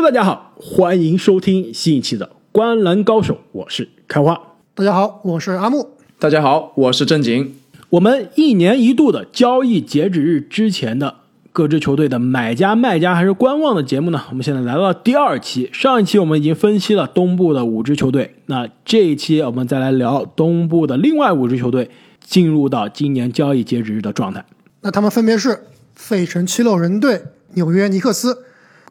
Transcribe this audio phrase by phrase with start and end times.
[0.00, 4.40] Hello，大家好，欢迎收听新一期的《观篮高手》，我是开花。
[4.74, 5.90] 大家好，我是阿木。
[6.18, 7.54] 大家好，我是正经。
[7.90, 11.16] 我们一年一度的交易截止日之前的
[11.52, 14.22] 各支球队的买家、卖家还是观望的节目呢？
[14.30, 15.68] 我们现在来到了第二期。
[15.70, 21.90] 上一期我们已经分析了东部的五支球队，那这一期我们再来聊东部的另外五支球队
[22.24, 24.46] 进入到今年交易截止日的状态。
[24.80, 27.20] 那他们分别是费城七六人队、
[27.52, 28.44] 纽约尼克斯、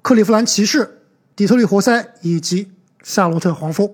[0.03, 0.98] 克利夫兰骑士、
[1.39, 2.67] 底特律活塞以及
[3.02, 3.89] 夏洛特黄蜂。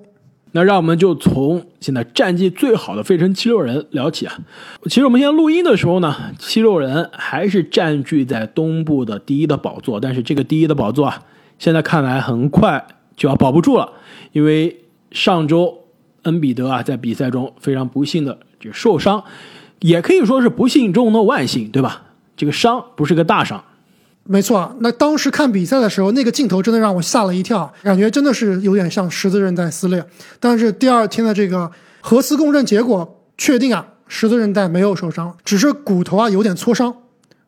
[0.53, 4.39] 那让我们就从现在战绩最好的费城七六人聊起啊。
[4.85, 11.21] 其实我们现在录音的时候呢，七六人还是占据在东部的第一的宝座，但是这个第一的宝座啊，
[11.59, 13.91] 现在看来很快就要保不住了，
[14.31, 15.83] 因为上周
[16.23, 19.23] 恩比德啊在比赛中非常不幸的就受伤，
[19.81, 22.05] 也可以说是不幸中的万幸，对吧？
[22.35, 23.63] 这个伤不是个大伤。
[24.27, 30.03] 没错，那当时看比赛的时候，那个镜头真的让我吓了一跳，感觉真的是有点像十字韧带撕裂。
[30.39, 36.91] 但是第二天的这个核磁共振结果确定啊，十字韧带没有受伤，只是骨头啊有点挫伤，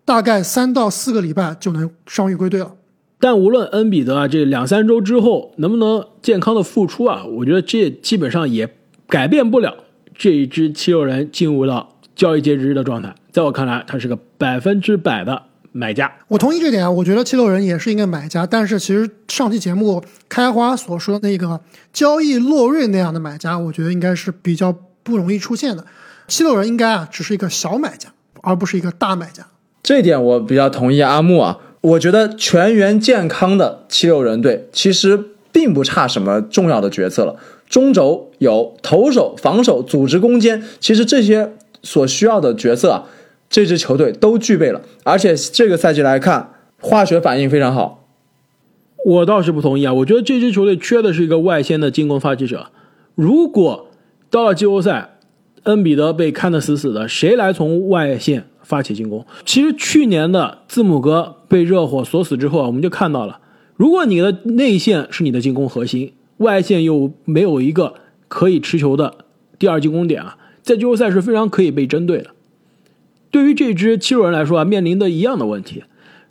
[0.06, 2.73] 大概三到四个礼拜就能伤愈归队了。
[3.19, 8.69] 但无论恩比德啊这两三周之后能不能健康的复出啊，我觉得这基本上也
[9.08, 9.73] 改变不了
[10.16, 13.16] 这一支七六人进入到交易截止日的状态。
[13.31, 15.41] 在我看来，他是个百分之百的。
[15.78, 16.89] 买家，我同意这点啊。
[16.89, 21.59] 我觉得七六人也是一个买家，但是其实上期节目开花所说的那个
[21.94, 25.86] 交易洛瑞那样的买家，我觉得应该是比较不容易出现的。
[26.28, 28.09] 七六人应该啊只是一个小买家，
[28.42, 29.45] 而不是一个大买家。
[29.84, 31.59] 这一点我比较同意阿木啊。
[31.81, 37.36] 我觉得全员健康的七六人队其实并不差什么重要的角色了。
[37.69, 41.53] 中轴有投手、防守、组织攻坚，其实这些
[41.84, 43.03] 所需要的角色啊。
[43.50, 48.06] 这支球队都具备了，而且这个赛季来看，化学反应非常好。
[49.06, 52.72] 我倒是不同意啊，我觉得这支球队缺的是一个外线的进攻发起者。
[53.16, 53.90] 如果
[54.30, 55.18] 到了季后赛，
[55.63, 59.25] 恩比德被看得死死的，谁来从外线发起进攻？
[59.46, 63.40] 其实去年的字母哥被热火锁死之后啊，我们就看到了，
[63.75, 67.94] 如果你的内线是你的进攻核心，外线又没有一个
[68.28, 69.14] 可以持球的
[69.58, 72.31] 第二进攻点啊，在季后赛是非常可以被针对的。
[73.32, 75.84] 对于这支七六人来说啊，面临的一样的问题，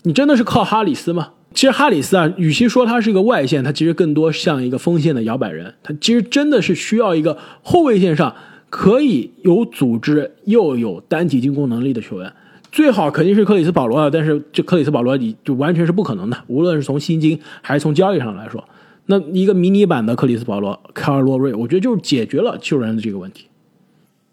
[0.02, 1.30] 你真的是靠哈里斯吗？
[1.54, 5.74] 其实哈里斯啊，与其说他是一个外线，他其实更多像一个锋线的摇摆人。
[5.82, 8.34] 他其实真的是需要一个后卫线上
[8.68, 12.32] 可以有组织又有单体进攻能力的球员。
[12.70, 18.62] 最好肯定是克里斯保罗啊，但是这克里斯保罗你就完全是不可能的，无论是从薪金还是从交易上来说。
[19.06, 23.46] 那一个迷你版的克里斯保罗，凯尔洛瑞，我觉得就是解决了七六人的这个问题。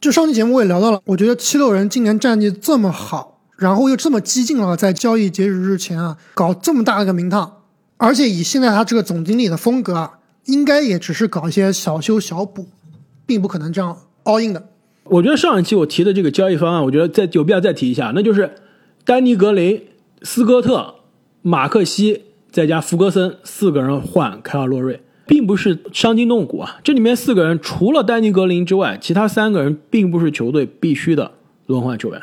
[0.04, 7.62] 就上期节目我也聊到了，我觉得七六人今年战绩这么好，然后又这么激进了，在交易截止日前啊，搞这么大一个名堂，
[7.96, 12.68] 而且以现在他这个总经理的风格啊，应该也只是搞一些小修小补，
[13.26, 14.68] 并不可能这样 all in 的。
[15.06, 18.54] 我觉得上一期我提的这个交易方案，我觉得再有必要再提一下，那就是
[19.06, 19.82] 丹尼格林、
[20.24, 20.96] 斯科特、
[21.42, 25.02] 马克西再加福格森四个人换凯尔洛瑞。
[25.26, 26.80] 并不是伤筋动骨啊！
[26.84, 31.32] 这里面四个人除了丹尼格林之外，其他三个人并不是球队必须的
[31.66, 32.22] 轮换球员。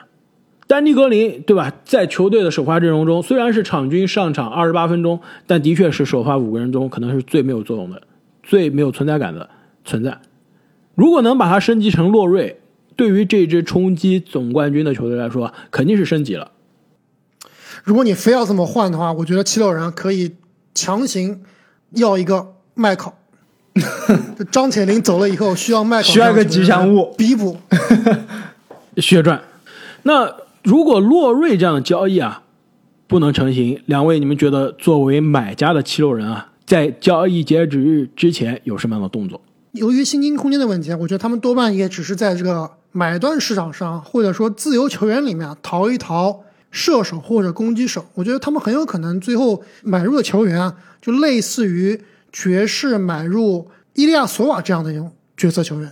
[0.66, 1.72] 丹尼格林，对吧？
[1.84, 8.03] 在球队的首发阵容中，虽然是场均上场二十八分钟，但的确是首发五个人中可能是最没有作用的、
[8.43, 9.49] 最没有存在感的
[9.84, 10.21] 存在。
[10.94, 12.60] 如果能把他升级成洛瑞，
[12.94, 16.53] 对于这支冲击总冠军的球队来说，肯定是升级了。
[17.83, 20.37] 如果你非要这么换的话，我觉得七六人可以
[20.75, 21.41] 强行
[21.93, 22.56] 要一个。
[22.80, 23.14] 麦考，
[24.50, 27.58] 张铁林走了以后，需要麦考，需要一个吉祥物弥补
[28.96, 29.38] 血赚。
[30.04, 32.42] 那如果洛瑞这样的交易啊
[33.06, 39.42] 不能成型，两位你们觉得作为买家的七六人啊，在交易截止日之前有什么样的动作？
[39.72, 48.06] 由于薪金空间的问题，我觉得他们多半也只是在这个买断市场上，或者说自由球员里面淘一淘射手或者攻击手。
[48.15, 52.00] 我觉得他们很有可能最后买入的球员啊，就类似于。
[52.32, 55.91] 爵士买入伊利亚索瓦这样的一种角色球员，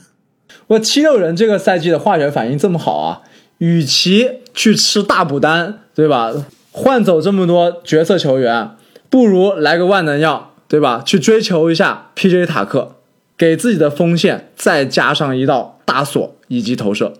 [0.69, 3.23] 我七六人这个赛季的化学反应这么好啊，
[3.59, 6.33] 与其去吃大补单，对吧？
[6.71, 8.71] 换走这么多角色球员，
[9.11, 11.03] 不如来个万能药，对吧？
[11.05, 12.47] 去追求一下 P.J.
[12.47, 12.97] 塔克，
[13.37, 17.15] 给自己的锋线再加上一道大锁以及投射。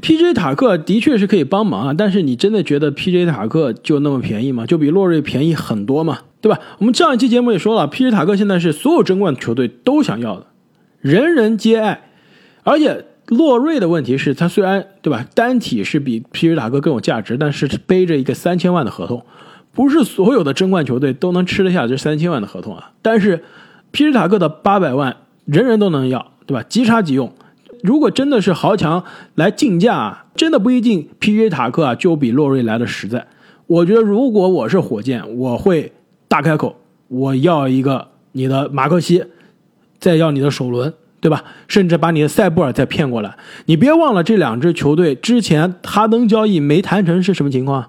[0.00, 0.34] P.J.
[0.34, 3.26] 塔克的确是可以帮忙啊，但是你真的觉得 P.J.
[3.26, 4.66] 塔克就那么便宜吗？
[4.66, 6.20] 就比洛瑞便宜很多吗？
[6.44, 6.60] 对吧？
[6.76, 8.10] 我们上一期节目也说了，P.J.
[8.10, 10.48] 塔克现在是所有争冠球队都想要的，
[11.00, 12.02] 人人皆爱。
[12.64, 16.54] 而且洛瑞的问题是，他虽然对吧，单体是比 P.J.
[16.54, 19.24] 塔克更有价值，但是背着一个三千万的合同，
[19.72, 22.92] 不是所有的争冠球队都能吃得下这三千万的合同啊。
[23.00, 23.42] 但是
[23.90, 26.62] 皮什塔克的八百万，人人都能要，对吧？
[26.68, 27.32] 即插即用。
[27.82, 29.02] 如果真的是豪强
[29.34, 33.26] 来竞价啊，真的不一定皮什塔克啊就比洛瑞来的实在。
[33.66, 35.90] 我觉得如果我是火箭，我会
[36.34, 36.74] 大开口，
[37.06, 39.24] 我要一个你的马克西，
[40.00, 40.92] 再要你的首轮。
[41.20, 41.42] 对吧？
[41.68, 43.34] 甚至把你的塞布尔再骗过来。
[43.66, 47.88] 你别忘了，这两支球队之前哈登交易没谈成是什么情况？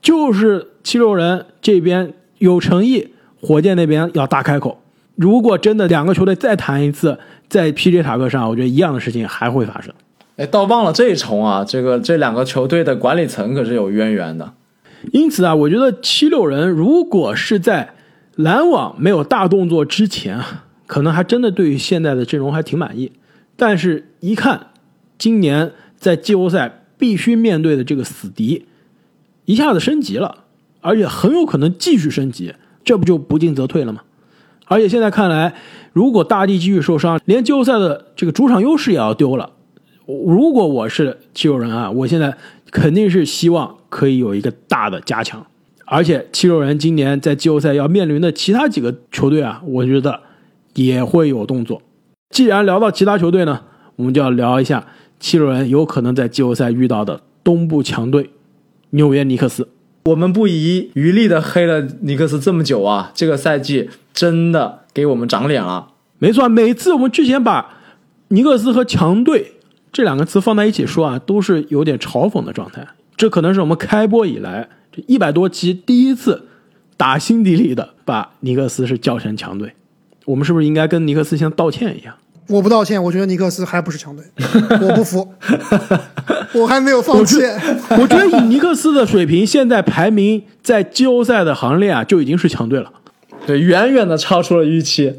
[0.00, 3.10] 就是七六人这边有诚意，
[3.40, 4.80] 火箭那边要大开口。
[5.14, 7.16] 如果真的两个球队再谈一次，
[7.48, 9.94] 在 PJ 塔克上，我觉得一样的事情还会发生。
[10.36, 14.52] 哎，倒忘了这一重啊，这个这两个球队的管理层可是有渊源的。
[15.10, 17.94] 因此啊，我觉得七六人如果是在
[18.36, 20.66] 篮网没有大动作之前啊。
[20.84, 23.12] 可能还真的对于现在的阵容还挺满意，
[23.56, 24.66] 但是一看
[25.16, 28.66] 今年在季后赛必须面对的这个死敌，
[29.46, 30.44] 一下子升级了，
[30.82, 32.52] 而且很有可能继续升级，
[32.84, 34.02] 这不就不进则退了吗？
[34.66, 35.54] 而且现在看来，
[35.94, 39.51] 如果大帝继续受伤，连季后赛的这个主场优势也要丢了。
[40.06, 42.36] 如果我是七六人啊，我现在
[42.70, 45.44] 肯定是希望可以有一个大的加强，
[45.84, 50.20] 而且七六人今年在季后赛要面临的其他几个球队啊，我觉得。
[50.74, 51.82] 也会有动作。
[52.30, 53.60] 既然聊到其他球队呢，
[53.96, 54.86] 我们就要聊一下
[55.20, 58.30] 七六人有可能在季后赛遇到的东部强队
[58.88, 59.68] 纽约尼克斯。
[60.06, 65.88] 我们不遗余力的黑了尼克斯这么久啊，这个赛季真的给我们长脸了。
[66.18, 67.76] 没错，每次我们之前把
[68.28, 69.52] 尼克斯和强队
[69.92, 72.86] 这两个词放在一起说啊，都是有点嘲讽的状态。
[73.16, 76.48] 这可能是我们开播以来这一百多期第一次
[76.96, 79.74] 打心底里的把尼克斯是叫成强队。
[80.24, 82.14] 我们是不是应该跟尼克斯先道歉一样？
[82.48, 84.24] 我不道歉，我觉得尼克斯还不是强队，
[84.80, 85.32] 我不服，
[86.54, 87.38] 我还没有放弃。
[87.90, 92.90] 我觉得以尼克斯的水平，现在排名在季后赛的行列啊，就已经是强队了。
[93.46, 95.14] 对，远远的超出了预期，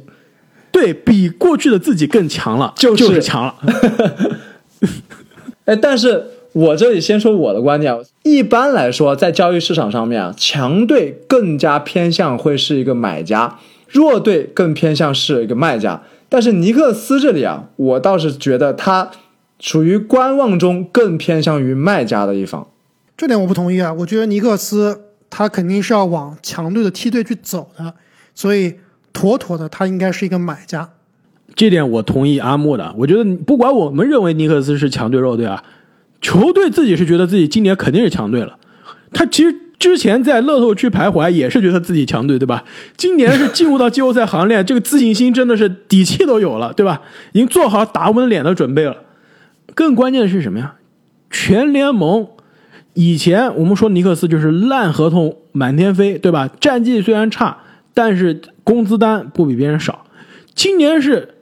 [0.71, 3.55] 对比过去的自己更强了，就是强了。
[5.65, 13.59] 哎，但是我这里先说我的观点，一般来说，在交易市场上面啊，强队更加偏向会是一个买家。
[13.87, 19.11] 弱队更偏向是一个卖家，但是尼克斯这里啊，我倒是觉得他
[19.59, 22.67] 处于观望中，更偏向于卖家的一方。
[23.15, 24.99] 这点我不同意啊，我觉得尼克斯
[25.29, 27.93] 他肯定是要往强队的梯队去走的，
[28.33, 28.73] 所以
[29.13, 30.89] 妥妥的他应该是一个买家。
[31.55, 35.63] 这点我同意阿木的，我觉得不管我们认为尼克斯是强队弱队啊，
[36.21, 38.57] 球队自己是觉得自己今年肯定是强队了，
[39.11, 39.55] 他其实。
[39.79, 42.63] 之前在乐透区徘徊，也是觉得自己强队，对吧？
[42.95, 47.01] 今年是进入到季后赛行列，这个自信心真的是底气都有了，对吧？
[47.33, 48.95] 已经做好打稳脸的准备了。
[49.75, 50.75] 更关键的是什么呀？
[51.29, 52.25] 全联盟
[52.93, 56.49] 以前我们说尼克斯就是烂合同满天飞，对吧？
[56.61, 57.57] 战绩虽然差，
[57.93, 60.05] 但是工资单不比别人少。
[60.55, 61.32] 今年是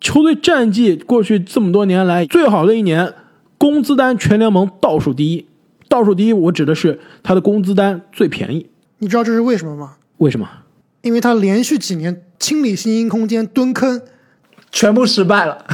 [0.00, 3.12] 球队战绩过去这么多年来最好的一年，
[3.56, 5.46] 工资单全联盟倒数第一。
[5.88, 8.66] 倒数第一，我指的是他的工资单最便宜。
[8.98, 9.94] 你知道这是为什么吗？
[10.18, 10.48] 为什么？
[11.02, 14.02] 因为他连续几年清理新兴空间蹲坑，
[14.70, 15.64] 全部失败了，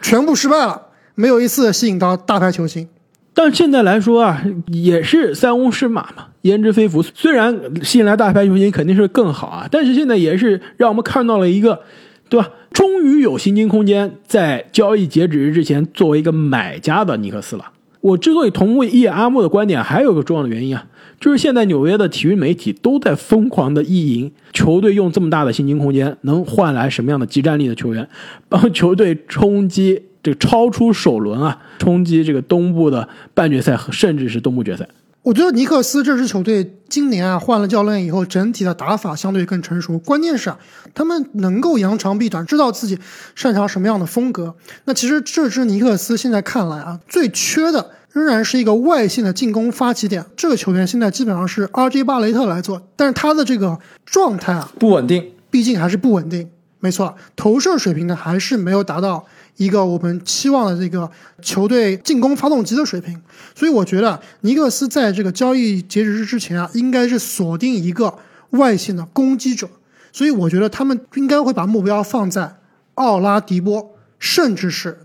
[0.00, 0.80] 全部失败了，
[1.14, 2.88] 没有一次吸引到大牌球星。
[3.34, 7.02] 但现在来说啊，也是塞翁失马嘛，焉知非福。
[7.02, 11.80] 虽然吸引来大牌球星肯定是更好啊，但是现在也是让我们看到了一个，
[12.28, 12.50] 对吧？
[12.72, 17.64] 终于有薪金空间在交易截止日之前作为一个买家的尼克斯了。
[18.00, 20.86] 我之所以同意阿木的观点，还有个重要的原因啊，
[21.18, 28.08] 就是现在纽约的体育媒体都在疯狂的意淫球队用这么大的薪金空间能换来什么样的集战力的球员，
[28.48, 34.88] 帮球队冲击这个超出首轮啊，冲击这个东部的半决赛和甚至是东部决赛。
[35.22, 39.98] 我觉得尼克斯这支球队今年啊换了教练以后，整体的打法相对更成熟。
[39.98, 40.58] 关键是啊，
[40.94, 42.98] 他们能够扬长避短，知道自己
[43.34, 44.54] 擅长什么样的风格。
[44.84, 50.24] 那其实这支尼克斯现在看来啊，最缺的仍然是一个外线的进攻发起点。
[50.36, 56.48] 这个球员现在基本上是 RJ 巴雷特来做，但是他的这个状态啊不稳定，毕竟还是不稳定。
[56.80, 59.26] 没错，投射水平呢还是没有达到。
[59.58, 61.10] 一个我们期望的这个
[61.42, 63.20] 球队进攻发动机的水平，
[63.54, 68.18] 所以我觉得尼克斯在这个交易截止日之前啊，应该是锁定一个
[68.50, 69.68] 外线的攻击者，
[70.12, 72.56] 所以我觉得他们应该会把目标放在
[72.94, 75.00] 奥拉迪波，甚至是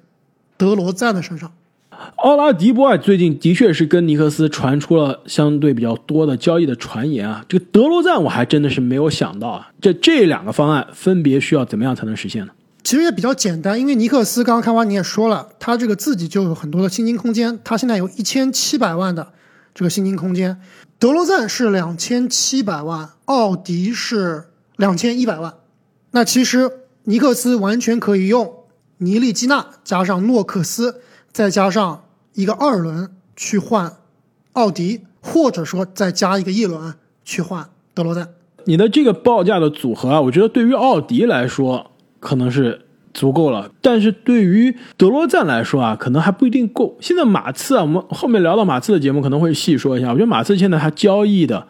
[0.56, 1.52] 德罗赞的身上。
[2.18, 12.52] 奥拉迪波啊，最近的确是跟尼克斯传出了相对比较多的交易的传言啊，这个德罗赞我还真的是没有想到啊，这这两个方案分别需要怎么样才能实现呢？
[12.84, 19.32] 其实也比较简单，因为尼克斯刚刚开完你也说了，他这个自己就有很多的薪金空间，他现在有一千七百万的
[19.74, 20.60] 这个薪金空间。
[21.00, 25.54] 德罗赞是两千七百万，奥迪是两千一百万。
[26.12, 26.70] 那其实
[27.06, 28.54] 尼克斯完全可以用
[28.98, 33.98] 尼利基纳加上诺克斯，再加上一个二轮去换
[34.54, 38.30] 奥迪，或者说再加一个一轮去换德罗赞。
[38.66, 41.92] 你的这个报价的组合啊，我觉得对于奥迪来说
[42.24, 42.80] 可能是
[43.14, 46.98] 足够了，但是对于德罗赞来说啊，可能还不一定够。
[47.00, 50.08] 现在马刺啊，我们后面聊到马刺的节目可能会细说一下。
[50.08, 51.68] 我觉得马刺现在他交易的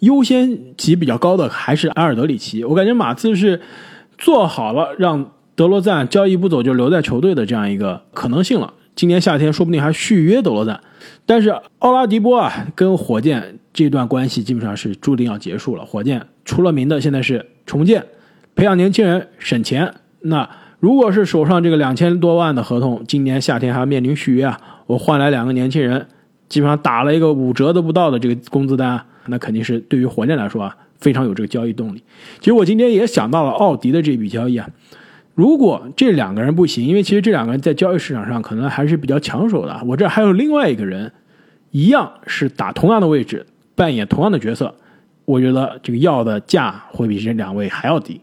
[0.00, 3.60] 优先级比较高的还是埃尔德里奇，我感觉马刺是
[4.18, 8.74] 做好了让德罗赞交易不走就留在球队的这样一个可能性了。
[8.94, 10.80] 今年夏天说不定还续约德罗赞，
[11.24, 15.84] 但是奥拉迪波啊跟火箭这段关系基本上是注定要结束了。
[15.84, 18.04] 火箭出了名的现在是重建，
[18.56, 19.94] 培养年轻人省钱。
[20.22, 20.48] 那
[20.80, 26.08] 如果是手上这个两千多万的合同，今年夏天还要面临续约啊，我换来两个年轻人，
[26.48, 32.02] 基本上打了一个五折都不到的这个工资单，那肯定是对于火箭来说啊非常有这个交易动力。
[32.40, 34.68] 其实我今天也想到了奥迪的这笔交易啊。
[35.34, 39.78] 如果这两个人不行，因为其实这两个人在交易市场上可能还是比较抢手的。
[39.84, 41.12] 我这还有另外一个人，
[41.72, 43.44] 一样是打同样的位置，
[43.74, 44.74] 扮演同样的角色，
[45.26, 48.18] 我觉得这个要的价会比这两位还要低。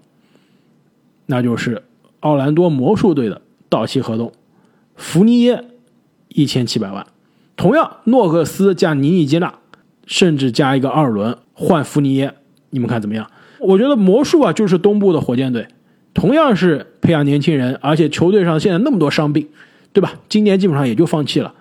[1.26, 1.84] 那就是
[2.20, 4.32] 奥兰多魔术队的到期合同，
[4.96, 5.64] 福尼耶
[6.30, 7.06] 一千七百万，
[7.56, 9.54] 同样诺克斯加尼尼基纳，
[10.06, 12.34] 甚至加一个二轮换福尼耶，
[12.70, 13.30] 你们看怎么样？
[13.60, 15.68] 我觉得魔术啊，就是东部的火箭队。
[16.14, 19.48] 同样是培养年轻人，而且球队上现在那么多伤病，
[19.92, 20.14] 对吧？
[20.30, 21.54] 今年基本上也就放弃了，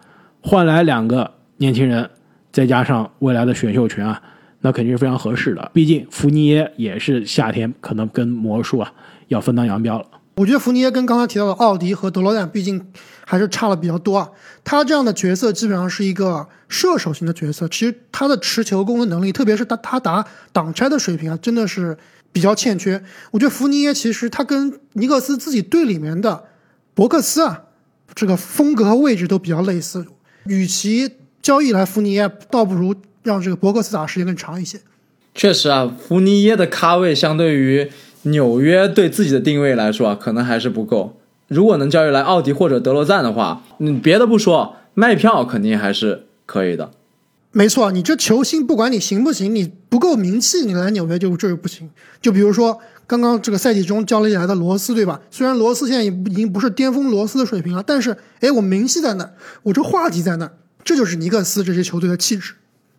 [0.42, 2.10] 换来两个年轻人，
[2.50, 4.20] 再加上未来的选秀权啊，
[4.60, 5.70] 那肯定是非常合适的。
[5.72, 8.92] 毕竟福尼耶也是夏天可能跟魔术啊
[9.32, 10.06] 要分道扬镳了。
[10.36, 12.86] 我觉得福尼耶跟刚才提到的奥迪和德罗赞，毕竟
[13.26, 14.30] 还是差了比较多啊。
[14.62, 21.96] 他这样的角色基本上是一个射手型的角色，其实他的持球攻的能力，特别是他他打挡拆的水平啊，真的是。
[22.34, 26.44] 比较欠缺，我觉得福尼耶其实他跟尼克斯自己队里面的
[26.94, 27.64] 伯克斯啊，
[28.14, 30.06] 这个风格和位置都比较类似。
[30.46, 31.10] 与其
[31.42, 34.80] 交易来福尼耶，倒不如让这个伯克斯打时间更长一些。
[35.34, 37.92] 确实啊，福尼耶的咖位相对于
[38.22, 41.18] 纽约对自己的定位来说啊，可能还是不够。
[41.48, 46.90] 如果能交易来奥迪或者德罗赞的话，嗯，别的不说，卖票肯定还是可以的。
[47.50, 51.90] 没错，你这球星不管你行不行，你不够名气，你来纽约就这不行。
[52.22, 55.20] 就比如说刚刚这个赛季中交易来的罗斯，对吧？
[55.30, 60.52] 虽然罗斯现在已经不是巅峰罗斯的水平了，但是哎，我名气在那儿，我这话题在那儿，
[60.82, 62.54] 这就是尼克斯这支球队的气质。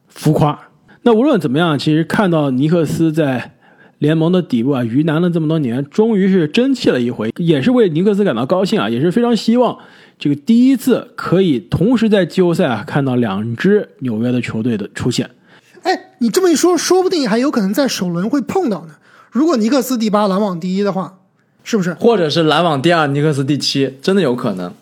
[0.08, 0.68] 浮夸。
[1.02, 3.56] 那无论怎么样，其实看到尼克斯在
[4.04, 9.80] 联盟的底部啊，鱼腩了这么多年，终于是争气了一回，也是为尼克斯感到高兴啊，也是非常希望。
[10.20, 15.30] 这个第一次可以同时在季后赛啊看到两支纽约的球队的出现，
[15.84, 18.96] 哎，你这么一说，说不定还有可能在首轮会碰到呢。
[19.32, 21.20] 如果尼克斯第八，篮网第一的话，
[21.64, 21.94] 是不是？
[21.94, 24.74] 或者是篮网第二，尼克斯第七，真的有可能。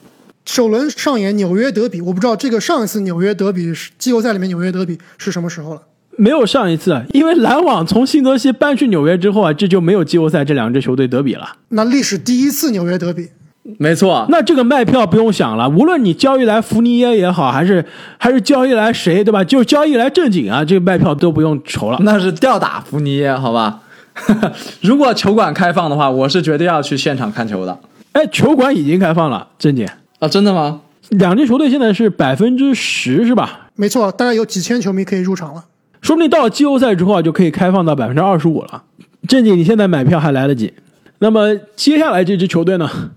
[0.47, 5.83] 首轮上演纽约德比，我不知道这个上一次纽约德比季后赛里面纽约德比是什么时候了？
[6.17, 11.47] 没有上一次，因为篮网从新泽西搬去纽约之后啊，这就没有季后赛这两支球队德比了。
[11.69, 13.29] 那历史第一次纽约德比。
[13.77, 17.85] 没错，那这个卖票不用想了，无论你交易来福尼耶也好，还是
[18.17, 19.43] 还是交易来谁，对吧？
[19.43, 21.99] 就交易来正经啊，这个卖票都不用愁了。
[22.01, 23.81] 那是吊打福尼耶，好吧？
[24.81, 27.79] 如果球馆开放的话，我是绝对要去现场看球的。
[28.13, 29.87] 哎，球馆已经开放了，正经
[30.17, 30.81] 啊，真的吗？
[31.09, 33.69] 两支球队现在是百分之十，是吧？
[33.75, 35.65] 没错，大概有几千球迷可以入场了。
[36.01, 38.83] 说不定到了季后赛之后啊，就可以开放到百分之二十五了。
[39.27, 40.73] 正经，你现在买票还来得及。
[41.19, 43.11] 那么接下来这支球队呢？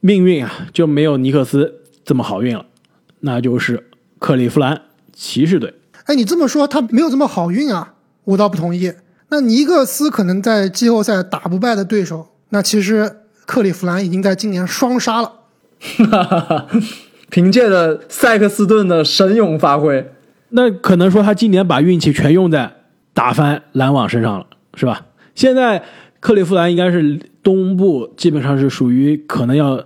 [0.00, 2.66] 命运啊，就没有尼克斯这么好运了，
[3.20, 5.74] 那就是克利夫兰骑士队。
[6.04, 7.94] 哎，你这么说他没有这么好运啊？
[8.24, 8.92] 我倒不同意。
[9.28, 15.32] 那尼克斯可能在季后赛打不败的对手，那其实克利夫兰已经在今年双杀了。
[15.80, 16.66] 哈哈哈！
[17.28, 20.12] 凭借着塞克斯顿的神勇发挥，
[20.56, 22.72] 那可能说他今年把运气全用在
[23.14, 25.06] 打翻篮网身上了，是吧？
[25.36, 25.80] 现在
[26.18, 29.80] 克利夫兰应该是东部基本上是属于可能要。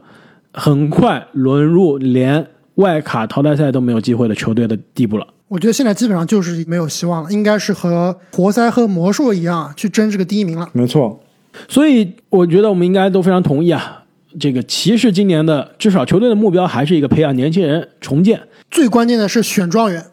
[0.52, 5.24] 很快沦入连外卡淘汰赛都没有机会的球队的地步了。
[5.46, 10.68] 我觉得现在基本上就是没有希望了，应该是和活塞和魔术一样去争这个第一名了。
[10.72, 11.20] 没错，
[11.68, 14.02] 所以我觉得我们应该都非常同意啊。
[14.40, 18.40] 这个骑士今年的至少球队的目标还是一个培养年轻人、重建。
[18.72, 20.04] 最关键的是选状元，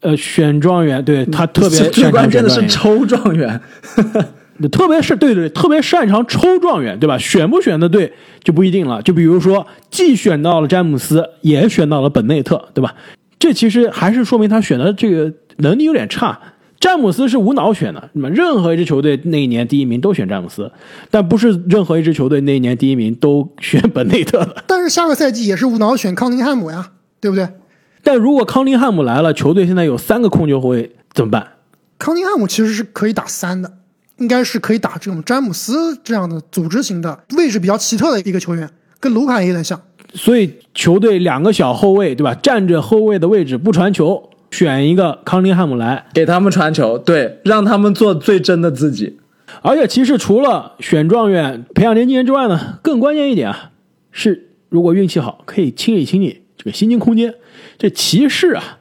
[0.00, 3.60] 呃，选状元，对他特别最关键的是抽状元。
[4.70, 7.16] 特别是对对，特别擅长抽状元，对吧？
[7.16, 8.12] 选不选的对
[8.44, 9.00] 就不一定了。
[9.00, 12.94] 就比如说，既选到了詹姆斯，也选到了本内特，对吧？
[13.38, 16.38] 这其实还是说明他选的这个能力有点差。
[16.78, 20.70] 詹姆斯是无脑选的，那么任何一支球队那一年第一名都选詹姆斯，
[21.10, 24.64] 但不是任何一支球队那一年第一名都选本内特的。
[24.66, 27.48] 但是下个赛季也是无脑选康宁汉姆呀，对不对？
[28.02, 31.46] 但如果康宁汉姆来了，球队现在有三个控球后卫怎么办？
[31.98, 33.70] 康宁汉姆其实是可以打三的，
[34.18, 39.80] 应该是可以打这种詹姆斯这样的组织型的位置比较奇特的一个球员，跟卢卡有点像。
[40.14, 42.34] 所以球队两个小后卫，对吧？
[42.34, 49.18] 站着后卫的位置不传球，选一个康宁汉姆来，给他们传球，对，让他们做最真的自己。
[49.62, 53.70] 而且其实除了选状元、培养年轻人之外呢，更关键一点啊，
[54.10, 57.34] 是如果运气好，可以清理清理这个薪金空间。
[57.78, 58.78] 这骑士啊，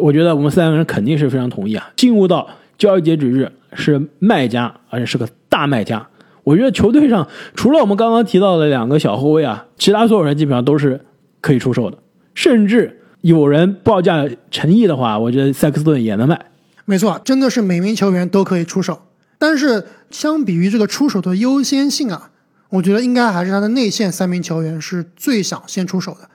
[0.00, 1.88] 我觉得我们三个人肯定是非常同意啊。
[1.94, 6.04] 进入到交易截止日是卖家，而且是个大卖家。
[6.42, 11.00] 我觉得球队上除了我们刚刚提到的两个小后卫啊，其他所有人基本上都是
[11.40, 11.96] 可以出售的。
[12.34, 16.46] 甚至有人报价诚意的话，我觉得塞克斯顿也能卖。
[16.84, 19.02] 没错，真的是每名球员都可以出手。
[19.38, 22.30] 但是相比于这个出手的优先性啊，
[22.70, 26.28] 我觉得应该还是他的内线三名球员是最想先出手的。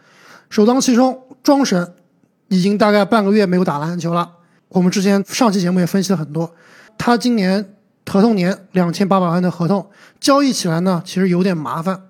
[0.51, 1.93] 首当其冲，庄神
[2.49, 4.29] 已经大概半个月没有打篮球了。
[4.67, 6.53] 我们之前上期节目也分析了很多，
[6.97, 7.73] 他今年
[8.05, 9.87] 合同年两千八百万的合同，
[10.19, 12.01] 交易起来呢其实有点麻烦。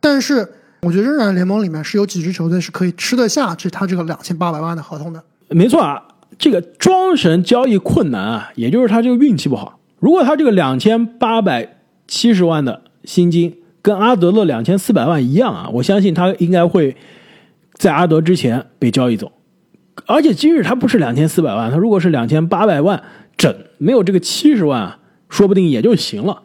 [0.00, 0.48] 但是
[0.80, 5.22] 我觉得仍然联盟里面是有几支球队是可以吃得下这他这个两千八百万的合同的。
[5.50, 6.02] 没错啊，
[6.38, 9.78] 这个庄神交易困难啊，也就是他这个运气不好。
[9.98, 11.76] 如果他这个两千八百
[12.08, 16.96] 七十万的薪金跟阿德勒两千四百万一样啊，我相信他应该会
[17.80, 19.32] 在阿德之前被交易走。
[20.04, 23.02] 而且今日他不是两千四百万，他如果是两千八百万
[23.38, 24.98] 整，没有这个七十万，
[25.30, 26.42] 说不定也就行了。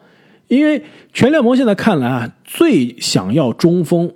[0.48, 4.14] 因为全联盟现在看来啊，最想要中锋，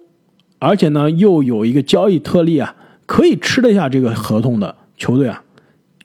[0.60, 2.74] 而且呢又有一个交易特例啊，
[3.06, 5.44] 可以吃得下这个合同的球队啊，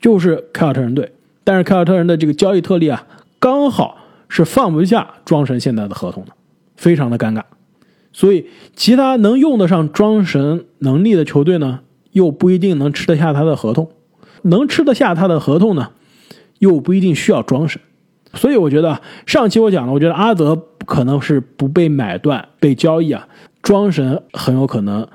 [0.00, 1.12] 就是凯尔特人队。
[1.44, 3.06] 但是凯尔特人的这个交易特例啊，
[3.38, 3.98] 刚好
[4.28, 6.32] 是放不下庄神现在的合同的，
[6.76, 7.42] 非常的尴尬。
[8.14, 8.46] 所以
[8.76, 11.80] 其他能用得上庄神能力的球队呢，
[12.12, 13.86] 又不一定能吃得下他的合同；
[14.42, 15.90] 能吃得下他的合同呢，
[16.60, 17.82] 又不一定需要庄神。
[18.34, 20.54] 所以我觉得上期我讲了，我觉得阿德
[20.86, 23.26] 可能是不被买断、被交易啊，
[23.62, 25.06] 庄神很有可能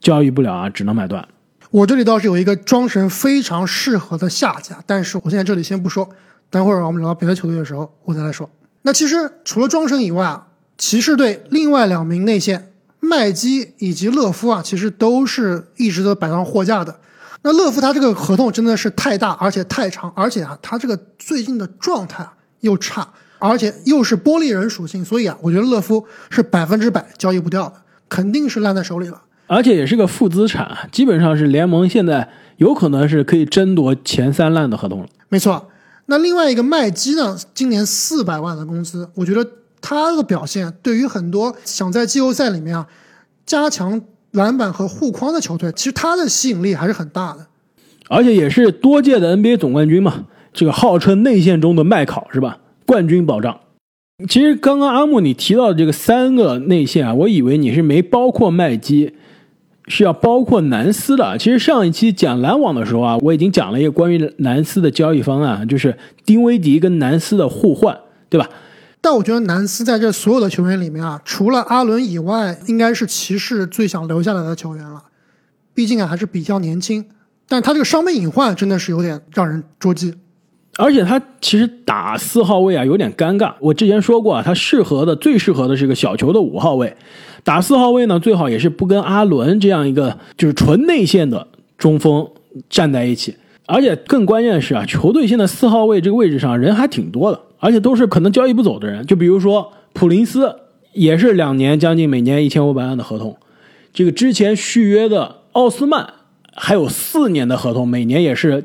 [0.00, 1.26] 交易不了啊，只能买断。
[1.72, 6.08] 我这里倒是有一个庄神非常适合的下家，但是我现在这里先不说，
[6.50, 8.48] 等会儿我们聊到别的球队的时候我再来说。
[8.82, 16.98] 那其实除了庄神以外啊，骑士队另外两名内线麦基以及勒夫啊，其实都是一直都摆上货架的。
[17.42, 22.26] 那勒夫他这个合同真的是太大，而且太长，而且啊，他这个最近的状态
[22.60, 23.06] 又差，
[23.38, 27.74] 而且又是玻璃人属性，所以啊，我觉得勒夫是百分之百交易不掉的，
[28.08, 29.20] 肯定是烂在手里了。
[29.46, 35.08] 而且也是个负资产啊，基本上是联盟现在有可能是可以争夺前三烂的合同了。
[35.28, 35.68] 没错，
[36.06, 39.46] 那另外一个麦基呢，今年四百万的工资，我觉得
[39.86, 42.86] 他的表现对于很多想在季后赛里面啊
[43.44, 47.46] 加强篮板和护框的球队，其实他的吸引力还是很大的。
[48.08, 52.60] 而且也是多届的 NBA 总冠军嘛，这个号称内线中的麦考是吧？
[52.86, 53.60] 冠军保障。
[54.28, 59.14] 其实刚刚阿木你提到的这个三个内线啊，我以为你是没包括麦基。
[59.86, 61.36] 是要包括南斯的。
[61.36, 65.94] 其实上一期讲篮网的时候啊，我已经讲了一个关于南斯的交易方案，就是
[66.24, 67.94] 丁威迪跟南斯的互换，
[68.30, 68.48] 对吧？
[69.04, 75.02] 但我觉得南斯在这所有的球员里面啊，除了阿伦以外，应该是骑士最想留下来的球员了。
[75.74, 77.04] 毕竟啊，还是比较年轻，
[77.46, 80.14] 但他这个伤病隐患真的是有点让人捉急。
[80.78, 83.52] 而且他其实打四号位啊有点尴尬。
[83.60, 86.96] 我之前说过啊，他适合的最适合的是个小球的五号位。
[87.42, 92.26] 打四号位呢，最好也是不跟阿伦这样一个就是纯内线的中锋
[92.70, 93.36] 站在一起。
[93.66, 99.04] 而且更关键是啊，球队现在四号位这个位置上人还挺多的，而且都是可能交易不走的人。
[99.06, 100.54] 就比如说普林斯，
[100.92, 103.36] 也是两年将近每年一千五百万的合同。
[103.92, 106.14] 这个之前续约的奥斯曼
[106.52, 108.64] 还有四年的合同，每年也是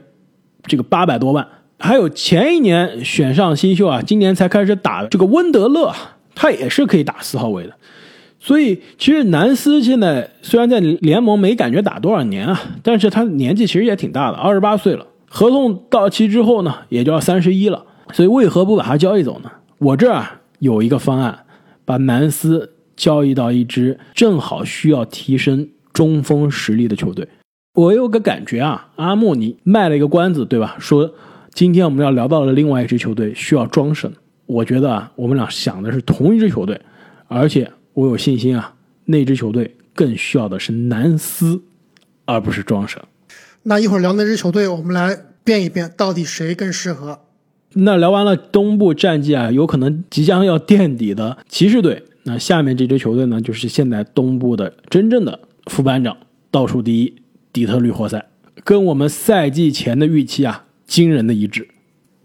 [0.64, 1.48] 这个八百多万。
[1.78, 5.94] 还有前一年选上新秀啊，今年才开始打的这个温德勒，
[6.36, 7.74] 他也是可以打四号位的。
[8.42, 17.86] 所以其实南斯现在虽然在联盟没感觉打多少年啊，但是他年纪其实也挺大的，二十八岁了，合同到期之后呢，也就要三十一了。
[18.14, 19.52] 所以为何不把他交易走呢？
[19.78, 21.46] 我这儿有一个方案，
[21.86, 27.28] 把南斯交易到一支正好需要提升中锋实力的球队。
[27.74, 30.76] 我有个感觉啊，阿莫尼卖了一个关子，对吧？
[30.80, 31.14] 说。
[31.56, 34.10] 今天我们要聊到的另外一支球队需要庄神，
[34.46, 36.80] 我觉得啊，我们俩想的是同一支球队，
[37.28, 41.62] 而且我有信心啊，那支球队更需要的是南斯，
[42.26, 43.02] 而不是庄神。
[43.64, 47.20] 那一会儿聊那支球队，我们来变一变，到底谁更适合？
[47.74, 56.18] 那聊完了东部战绩啊，有可能即将要垫底的骑士队，那下面这支球队呢，就是现在东部的真正的副班长，
[56.50, 57.14] 倒数第一
[57.54, 58.26] 底特律活塞，
[58.64, 61.68] 跟我们赛季前的预期啊，惊人的一致。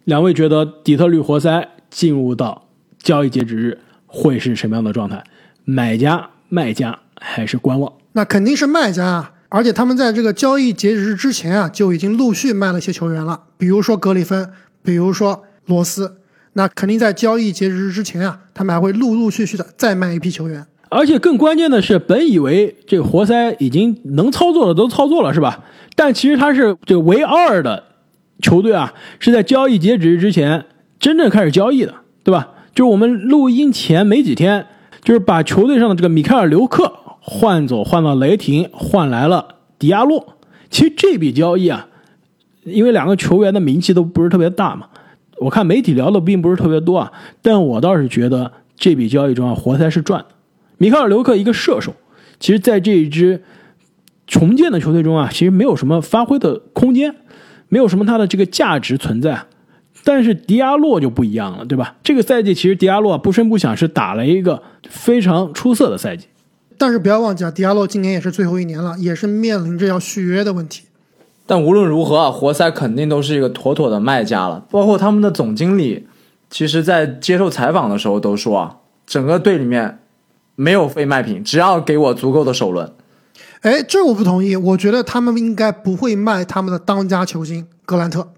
[0.04, 5.24] 两位觉得底特律活塞进入到交易截止日会是什么样的状态？
[5.64, 7.92] 买家、卖家还是观望？
[8.12, 9.32] 那肯定是卖家啊！
[9.48, 14.50] 而且他们在这个交易截止日之前啊，就已经陆续卖了一些球员了，比如说格里芬，
[14.84, 16.18] 比如说罗斯。
[16.56, 20.64] 那肯定在交易截止日之前啊，他们还会陆陆续续的再卖一批球员。
[20.88, 25.64] 而且更关键的是，本以为这活塞已经能操作的都操作了，是吧？
[25.96, 27.82] 但其实他是这唯二的
[28.40, 30.66] 球队啊，是在交易截止日之前
[31.00, 31.92] 真正开始交易的，
[32.22, 32.50] 对吧？
[32.72, 34.64] 就是我们录音前没几天，
[35.02, 40.36] 就是把球队上的这个米开尔·刘克换走，换到雷霆，换来了迪亚洛。
[40.70, 41.88] 其实这笔交易啊，
[42.64, 44.88] 因为两个球员的名气都不是特别大嘛，
[45.38, 47.12] 我看媒体聊的并不是特别多啊。
[47.42, 50.26] 但我倒是觉得这笔交易中啊，活塞是赚的。
[50.78, 51.94] 米开尔·刘克一个射手，
[52.40, 53.42] 其实在这一支
[54.26, 57.14] 重建的球队中啊，其实没有什么发挥的空间，
[57.68, 59.44] 没有什么他的这个价值存在。
[60.02, 61.96] 但是迪亚洛就不一样了，对吧？
[62.02, 66.26] 这个赛季其实迪亚洛不声不响是打了一个非常出色的赛季。
[66.76, 70.82] 但是不要忘记啊，迪亚洛今年也是最后一年了，也是面临着要续约的问题。
[71.46, 74.64] 但无论如何啊，活塞肯定都是一个妥妥的卖家了。
[74.70, 76.06] 包括他们的总经理，
[76.48, 78.76] 其实在接受采访的时候都说啊，
[79.06, 80.00] 整个队里面
[80.56, 82.92] 没有非卖品，只要给我足够的首轮。
[83.60, 88.28] 哎，这我不同意，我觉得他们应该不会卖他们的当家球星格兰特。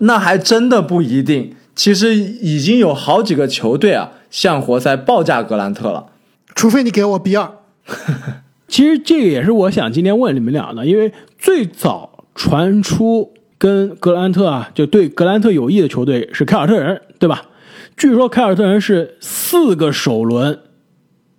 [0.00, 1.54] 那还真的不一定。
[1.74, 6.06] 其实已经有好几个球队啊，向活塞报价格兰特了。
[6.56, 7.52] 除非你给我比尔。
[8.66, 12.07] 其实这个也是我想今天问你们俩的，因为最早
[12.38, 17.42] 传出跟格兰特啊，就对格兰特有益的球队是凯尔特人，对吧？
[17.96, 20.60] 据说凯尔特人是四个首轮，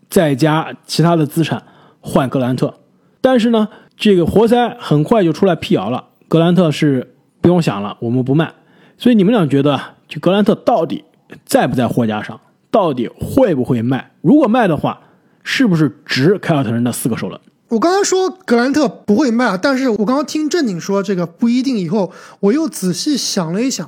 [0.09, 1.63] 再加其他的资产
[2.01, 2.81] 换格兰特，
[3.21, 8.53] 但是呢，这个活塞很快就出来辟谣了，格兰特是不用想了，我们不卖。
[8.97, 11.05] 所以你们俩觉得，就格兰特到底
[11.45, 12.37] 在不在货架上？
[12.69, 14.11] 到底会不会卖？
[14.19, 14.99] 如果卖的话，
[15.45, 17.39] 是不是值凯尔特人的四个首轮？
[17.69, 23.87] 我刚刚说格兰特不会卖，但是我刚刚听正经说这个不一定，以后我又仔细想了一想，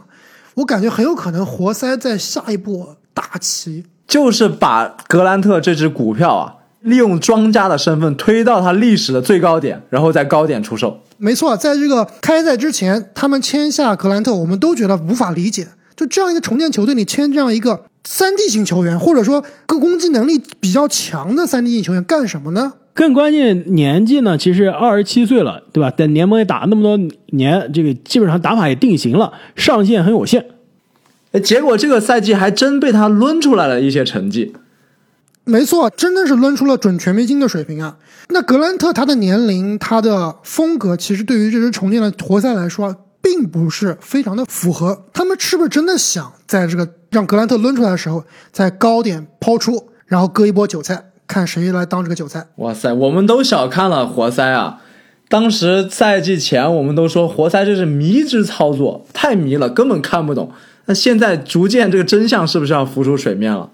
[0.53, 11.01] 我感觉很有可能活塞在下一步大棋，就是把格兰特这只股票啊，利用庄家的身份推到它历史的最高点，然后在高点出售。
[11.17, 15.67] 没错，在这个开赛之前，他们签下格兰特，我们都觉得无法理解。
[15.95, 22.73] 就这样一个重建球队，你签这样一个三 D 型球员，或者说各攻击能力比较强的三 D 型球员干什么呢？
[23.01, 25.89] 更关键，年纪呢，其实二十七岁了，对吧？
[25.89, 26.95] 在联盟也打那么多
[27.31, 30.45] 年，这个基本上打法也定型了，上限很有限。
[31.31, 34.53] 哎，结果这个赛季还真被他抡出来了一些成绩。
[35.45, 37.97] 没错，真的是抡出了准全明星的水平啊！
[38.29, 45.05] 那格兰特他的年龄、他的风格，其实对于这支重建的活塞来说，并不是非常的符合。
[45.11, 52.47] 他们是不是真的想在这个让格兰特抡出来的时候，在高点抛出，然后割一波韭菜，看谁来当这个韭菜？
[52.57, 54.81] 哇塞，我们都小看了活塞啊！
[55.29, 60.51] 当时赛季前我们都说活塞这是迷之操作，太迷了，根本看不懂。
[60.87, 63.69] 那现在逐渐这个真相是不是要浮出水面了？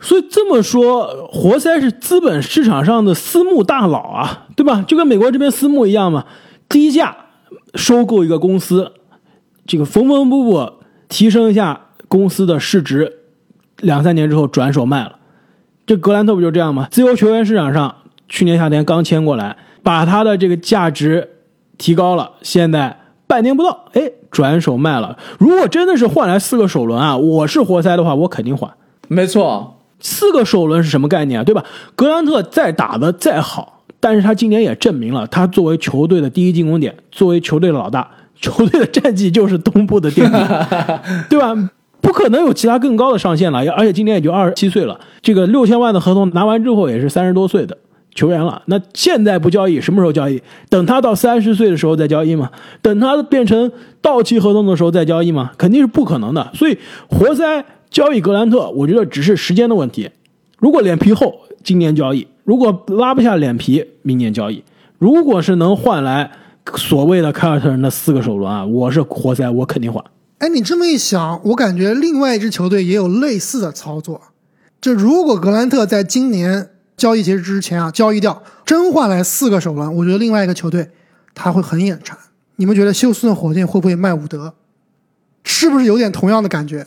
[0.00, 4.82] 所以这么说，活塞是资本市场上的私募大佬啊，对吧？
[4.88, 6.24] 就跟美国这边私募一样嘛，
[6.66, 7.14] 低价
[7.74, 8.92] 收购一个公司，
[9.66, 10.72] 这个缝缝补补
[11.10, 13.18] 提升一下公司的市值，
[13.82, 15.16] 两三年之后转手卖了。
[15.86, 16.88] 这格兰特不就这样吗？
[16.90, 17.94] 自由球员市场上
[18.28, 21.28] 去年夏天刚签过来，把他的这个价值
[21.78, 25.16] 提高了，现在半年不到，哎，转手卖了。
[25.38, 28.70] 如果真的是换来四个首轮啊，我是活塞的话，我肯定换。
[29.08, 29.74] 没错。
[30.00, 31.44] 四个首轮是什么概念啊？
[31.44, 31.64] 对吧？
[31.94, 40.38] 格兰特再打的再好，但是他今年也证明了，他作为球队的第一进攻点，作为球队的老大，球队的战绩就是东部的垫底，
[41.30, 41.54] 对吧？
[42.06, 43.58] 不可能有其他更高的上限了。
[43.72, 47.76] 而且今年也就二十七岁了，这个六千万的合同拿完之后也是三十多岁的
[48.14, 48.62] 球员了。
[48.66, 50.40] 那现在不交易，什么时候交易？
[50.68, 52.48] 等他到三十岁的时候再交易吗？
[52.80, 55.50] 等他变成到期合同的时候再交易吗？
[55.58, 56.48] 肯定是不可能的。
[56.54, 57.64] 所以活塞。
[57.88, 60.10] 交易格兰特，我觉得只是时间的问题。
[60.58, 64.62] 如果脸皮厚，今年交易；如果拉不下脸皮，明年交易。
[64.98, 66.30] 如果是能换来
[66.74, 70.04] 所谓的凯尔特人的四个首轮啊，我是活塞，我肯定换。
[70.38, 74.20] 哎，你这么一想，我感觉另外一支球队也有类似的操作。
[74.80, 80.90] 就如果格兰特在今年交易截止之前啊交易掉，真换来四个首轮，我觉得另外一个球队
[81.34, 82.16] 他会很眼馋。
[82.56, 84.54] 你们觉得休斯顿火箭会不会卖伍德？
[85.44, 86.86] 是不是有点同样的感觉？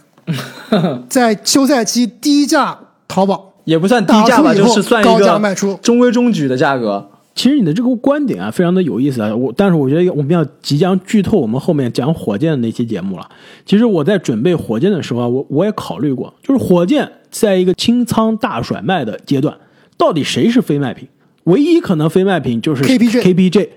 [1.10, 7.10] 在休赛期低价淘宝，也不算低价吧，就是算一高价卖出个中规中矩的价格。
[7.40, 9.34] 其实你的这个观点啊，非常的有意思啊。
[9.34, 13.30] 我但是我觉得我们要即将剧透我们后面讲火箭的那期节目了。
[13.66, 19.58] 其实我在准备火箭的时候啊，我我也考虑过，就是火箭在一个清仓大甩卖的阶段，
[19.96, 21.08] 到底谁是非卖品？
[21.46, 23.70] 唯一可能非卖品就是 KPJ KPJ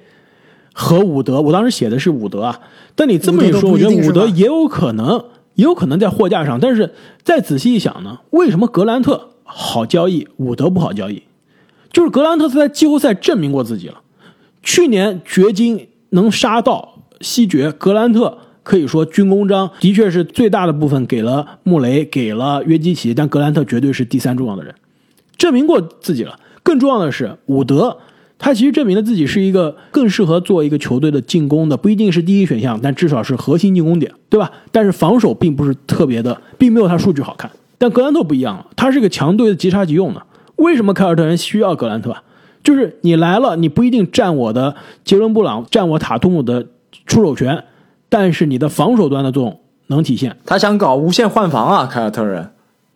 [0.72, 1.40] 和伍德。
[1.40, 2.59] 我当时写的是伍德啊，
[2.96, 6.59] 但你这么一说，我觉得伍德也有可能，也有可能在货架上。
[6.59, 11.22] 但是再仔细一想呢，为什么格兰特好交易，伍德不好交易？
[11.92, 14.00] 就是格兰特他在季后赛证明过自己了。
[14.62, 24.74] 去年掘金能杀到西决，格兰特可以说军功章的确是最大的部分给了穆雷，给了约基奇，但格兰特绝对是第三重要的人，
[25.37, 26.38] 证明过自己了。
[26.62, 27.98] 更重要的是，伍德
[28.38, 34.50] 他其实证明了自己是一个更适合做一个球队的进攻的，不一定是第一选项，但至少是核心进攻点，对吧？
[34.70, 37.50] 但是防守并不是特别的，并没有他数据好看。
[37.78, 40.22] 但格兰特不一样了，他是个强队的即插即用的。
[40.62, 42.16] 为什么凯尔特人需要格兰特？
[42.62, 46.64] 就是你来了，你不一定占我的杰伦布朗，占我塔图姆的
[47.07, 47.64] 出手权，
[48.09, 50.37] 但是你的防守端的作用能体现。
[50.46, 52.51] 他想搞无限换防啊，凯尔特人。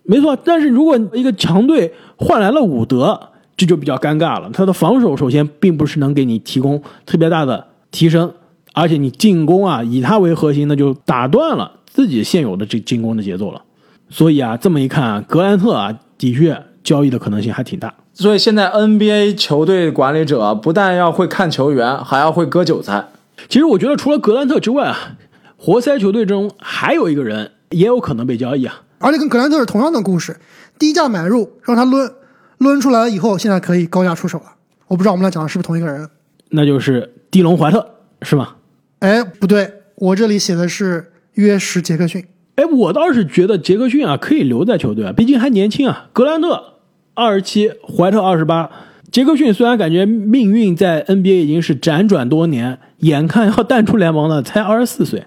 [0.04, 3.20] 没错，但是如果一个强队换来了伍德，
[3.56, 4.48] 这就比较尴尬了。
[4.52, 8.32] 他的防守首先并不是能给你提供特别大的提升，
[8.72, 13.60] 而且你进攻啊以他为核心，那就打断了自己现有的这进攻的节奏了。
[14.08, 17.92] 所以啊，这么一看啊，格兰特啊的确交易的可能性还挺大。
[18.14, 23.08] 所以现在 NBA 球队管理者不但要会看球员，还要会割韭菜。
[23.48, 25.16] 其实我觉得除了格兰特之外啊，
[25.56, 28.82] 活塞球队中还有一个人也有可能被交易啊。
[28.98, 30.36] 而且跟格兰特是同样的故事，
[30.78, 32.12] 低价买入让他抡，
[32.58, 34.44] 抡出来了以后，现在可以高价出手了。
[34.86, 36.08] 我不知道我们俩讲的是不是同一个人？
[36.50, 37.86] 那就是蒂隆怀特，
[38.22, 38.54] 是吗？
[39.00, 42.24] 哎，不对，我这里写的是约什杰克逊。
[42.54, 46.08] 哎，我倒是觉得杰克逊啊可以留在球队啊，毕竟还年轻啊。
[46.14, 46.75] 格兰特
[47.16, 48.70] 二十七，怀特二十八，
[49.10, 55.24] 杰克逊虽然感觉命运在 NBA 已经是辗转多年，眼看要淡出联盟了，才二十四岁，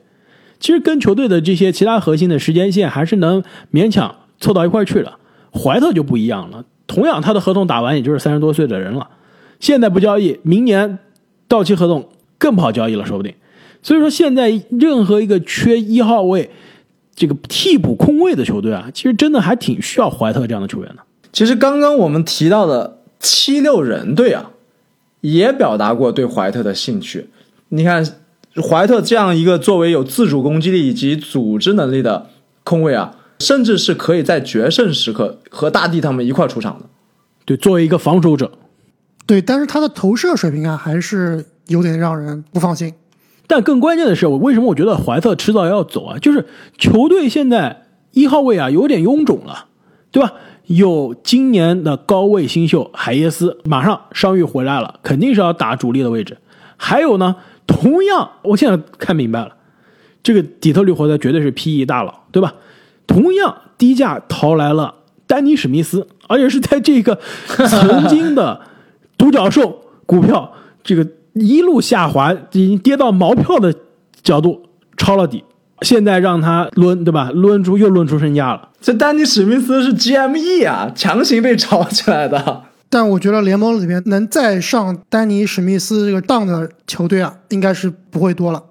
[0.59, 5.11] 其实跟球队的这些其他核心的时间线还是能勉强凑到一块去的。
[5.51, 9.09] 怀特就不一样了，同样他的合同打完也就是三十多岁的人了，
[9.59, 10.99] 现在不交易，明年
[11.47, 13.33] 到期合同更不好交易了，说不定。
[13.81, 16.49] 所以说，现在任何一个缺一号位。
[17.15, 21.03] 这个替补空位的球队啊，其实真的还挺需要怀特这样的球员的。
[21.31, 24.51] 其实刚刚我们提到的七六人队啊，
[25.21, 27.29] 也表达过对怀特的兴趣。
[27.69, 28.03] 你看，
[28.67, 32.27] 怀特这样一个作为有自主攻击力以及组织能力的
[32.63, 36.85] 空位啊，甚至是可以在决胜时刻和大帝他们一块出场的。
[37.45, 38.51] 对，作为一个防守者，
[39.25, 42.93] 对，但是他的投射水平啊，还是有点让人不放心。
[43.47, 46.19] 但更关键的是，我为什么我觉得怀特迟早要走啊？
[46.19, 46.45] 就是
[46.77, 49.65] 球队现在一号位啊有点臃肿了，
[50.11, 50.33] 对吧？
[50.69, 56.37] 有今年的高位新秀海耶斯，马上伤愈回来了，肯定是要打主力的位置。
[56.77, 57.35] 还有呢，
[57.67, 59.55] 同样我现在看明白了，
[60.21, 62.53] 这个底特律活塞绝对是 PE 大佬，对吧？
[63.07, 68.61] 同样低价淘来了丹尼史密斯，而且是在这个 曾经的
[69.17, 70.53] 独角兽股票
[70.83, 71.05] 这个。
[71.35, 73.73] 一路下滑，已经跌到毛票的
[74.23, 74.63] 角度
[74.97, 75.43] 抄了底，
[75.81, 77.31] 现在让他抡，对吧？
[77.33, 78.69] 抡出又抡出身价了。
[78.81, 82.63] 这丹尼史密斯是 GME 啊，强行被炒起来的。
[82.89, 88.63] 但我觉得联盟里面能再上丹尼史密斯这个当的球队啊，应该是不会多了。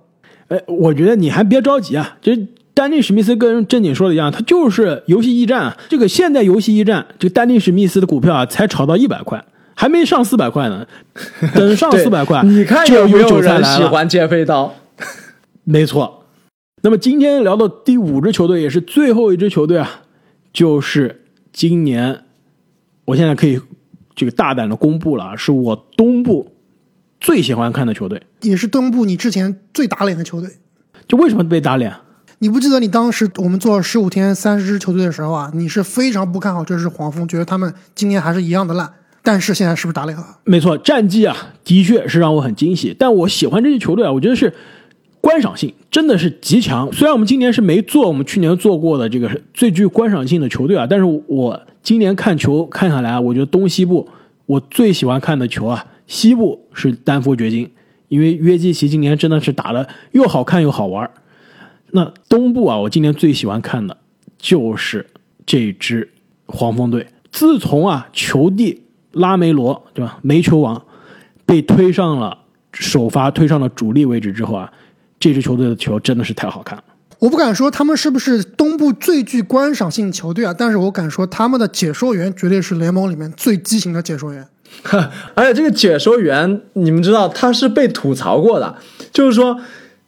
[0.49, 2.37] 哎，我觉得你还别着急啊，这
[2.75, 5.77] 丹尼史密斯跟正经说的一样，他就是游戏驿站啊。
[5.89, 9.45] 这个现在游戏驿站，这个丹尼史密斯的股票啊，才炒到一百块。
[9.75, 10.85] 还没上四百块呢，
[11.55, 14.75] 等上四百块，你看有没有人喜欢接飞刀？
[15.63, 16.18] 没错。
[16.81, 20.03] 那么今天聊到第五支球队，也是最后一支球队啊，
[20.53, 22.25] 就是今年，
[23.07, 23.61] 我现在可以
[24.15, 26.53] 这个大胆的公布了啊，是我东部
[27.21, 30.51] 最喜欢看的球队，也是东部你之前最打脸的球队。
[31.09, 31.93] 就为什么被打脸？
[32.39, 38.93] 你不记得你当时我们做十五天三十支球队的时候啊，你是非常不看好这支黄蜂，觉得他们今年还是一样的烂。
[39.25, 40.25] 但是现在是不是打脸了？
[40.45, 42.95] 没错，战绩啊，的确是让我很惊喜。
[42.97, 44.55] 但我喜欢这支球队啊，我觉得是
[45.21, 46.93] 观赏性真的是极强。
[46.93, 54.09] 虽然我们今年是没做我们去年做过的这个最具观赏性的球队啊，但是我今年看球看下来，我觉得东西部
[54.47, 57.71] 我最喜欢看的球啊，西部是丹佛掘金，
[58.09, 61.11] 因为约基奇今年真的是打的又好看又好玩。
[61.91, 63.97] 那东部啊，我今年最喜欢看的
[64.37, 65.07] 就是
[65.47, 66.13] 这支
[66.47, 67.07] 黄蜂队。
[67.31, 68.83] 自从啊球帝。
[69.13, 70.19] 拉梅罗对吧？
[70.23, 70.81] 煤球王
[71.47, 72.37] 被推上了
[72.75, 74.71] 首发，推上了主力位置之后啊，
[75.21, 76.85] 这支球队的球真的是太好看了。
[77.19, 84.47] 我不敢说他们是不是东部最具观赏性球队啊，但是我敢说他们的解说员绝对是联盟里面最畸形的解说员。
[85.35, 88.77] 而且这个解说员，你们知道他是被吐槽过的，
[89.13, 89.59] 就是说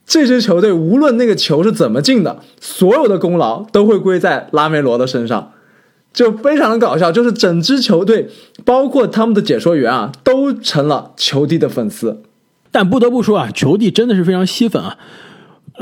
[0.06, 5.52] 这支球队无论那个球是怎么进的，所有的功劳都会归在拉梅罗的身上，
[6.12, 7.10] 就非常的搞笑。
[7.10, 8.28] 就是整支球队，
[8.64, 12.22] 包括他们的解说员啊，都成了球帝的粉丝。
[12.70, 14.96] 但不得不说啊，球帝真的是非常吸粉啊。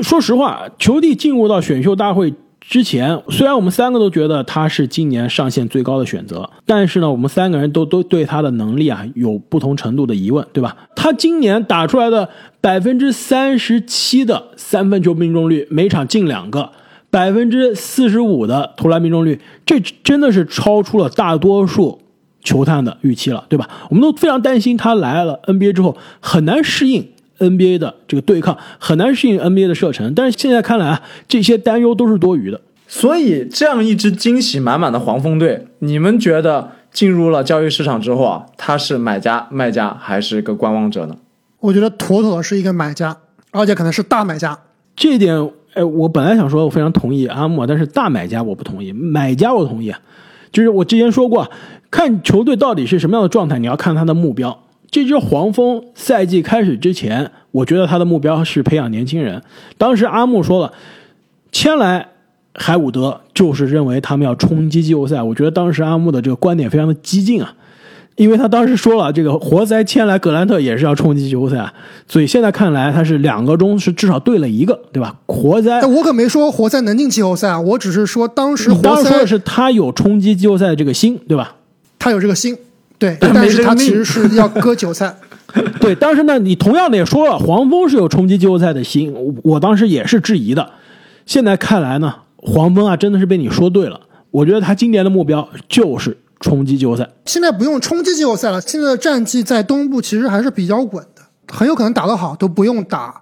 [0.01, 10.75] 说实话，球帝进入到选秀大会之前，虽然我们三个都觉得他是今年上限最高的选择，但是呢，我们三个人都都对他的能力啊有不同程度的疑问，对吧？
[10.95, 12.29] 他今年打出来的
[12.61, 16.71] 百分之三十七的三分球命中率，每场进两个，
[17.09, 21.99] 百分之四十五的投篮命中率，这真的是超出了大多数
[22.43, 23.69] 球探的预期了，对吧？
[23.89, 27.07] 我们都非常担心他来了 NBA 之后很难适应。
[27.39, 32.59] NBA 的这个对抗很难适应 NBA 的射程，但是现在看来啊，这些担忧都是多余的。
[32.85, 41.15] 所以，这样一支惊喜满满的黄蜂队，你们觉得进入了交易市场之后啊，他是买家、卖家还是一个观望者呢？
[41.61, 43.15] 我觉得妥妥的是一个买家，
[43.51, 44.59] 而且可能是大买家。
[44.97, 49.93] 这一点，哎，我本来想说，我非常同意阿莫，但是大买家我不同意，买家我同意。
[50.51, 51.49] 就是我之前说过，
[51.91, 54.63] 看球队到底是什么样的状态，你要看他的目标。
[54.91, 59.43] 这支黄蜂赛季开始之前，我觉得他的目标是培养年轻人。
[59.77, 60.73] 当时阿木说了，
[61.51, 62.07] 签来
[62.55, 65.21] 海伍德就是认为他们要冲击季后赛。
[65.21, 67.53] 我觉得当时阿木的这个观点非常的激进啊，
[68.19, 71.71] 因为他当时说了，这个活塞签来格兰特也是要冲击季后赛，
[72.05, 75.15] 所以现在看来他是两个中是至少对了一个，对吧？
[75.25, 81.55] 活塞，我可没说活塞能进季后赛啊，我只是说当时活塞说的是他有冲击季后赛的这个心，对吧？
[81.97, 82.57] 他有这个心。
[82.97, 85.15] 对，但是他其实是要割韭菜。
[85.79, 90.69] 对，当时呢，你同样的也说了，黄蜂是有冲击季后赛的心，我当时也是质疑的。
[91.25, 94.01] 现在看来呢，黄蜂啊，真的是被你说对了。
[94.31, 97.09] 我觉得他今年的目标就是冲击季后赛。
[97.25, 101.21] 现在不用冲击季后赛了，现在的战绩在东部其实还是比较稳的，
[101.51, 103.21] 很有可能打得好都不用打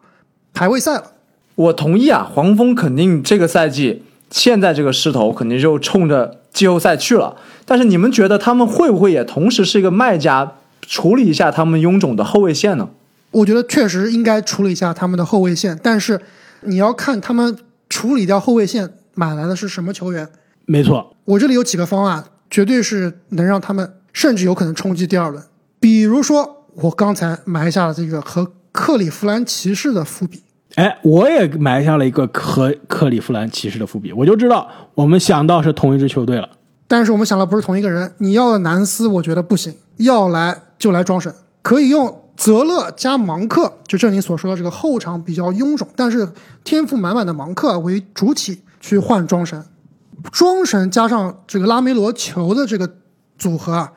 [0.54, 1.12] 排位赛了。
[1.56, 7.36] 我同意啊，黄蜂肯定这个赛季现在这个势头肯定就冲着季后赛去了。
[7.66, 12.90] 但是你们觉得他们会不会也同时是一个卖家，处理一下他们臃肿的后卫线呢？
[13.32, 16.22] 我觉得确实应该处理一下他们的后卫线，但是
[16.62, 17.58] 你要看他们
[17.90, 20.30] 处理掉后卫线买来的是什么球员。
[20.66, 25.44] 没错，我这里有几个方案，绝对是能让他们甚至有可能冲击第二轮。
[25.80, 30.44] 比如说我刚才埋下了这个和克利夫兰骑士的伏笔。
[30.76, 36.48] 哎，我也埋下了一个和克利夫兰骑士的伏笔，我就知道我们想到是同一支球队了。
[36.88, 38.14] 但是我们想到不是同一个人。
[38.20, 39.74] 你要的南斯，我觉得不行。
[39.98, 41.34] 要来就来庄神，
[41.64, 46.30] 可以用泽勒加芒克，就正你所说的这个后场比较臃肿，但是
[46.64, 49.66] 天赋满满的芒克为主体去换庄神。
[50.32, 52.90] 庄神加上这个拉梅罗球的这个
[53.38, 53.92] 组合啊，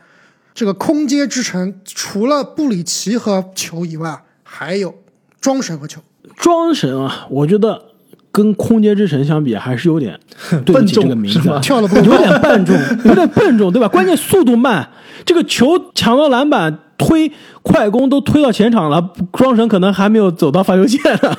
[0.54, 4.94] 这个空接之城除了布里奇和球以外，还有
[5.40, 6.00] 庄神和球。
[6.36, 7.86] 庄神啊，我觉得。
[8.32, 10.16] 跟空接之城相比，还是有点
[10.64, 13.88] 对不起这个名字，跳的有点笨重，有点笨重，对吧？
[13.88, 14.88] 关键速度慢，
[15.26, 21.36] 这个球抢到篮板，推快攻都推到前场了，庄神可能还没有走到罚球线呢，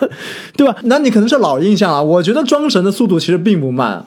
[0.57, 0.75] 对吧？
[0.83, 2.03] 那你可能是老印象了。
[2.03, 4.05] 我觉得庄神的速度其实并不慢，